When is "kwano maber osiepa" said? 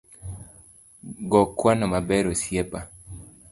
1.57-2.79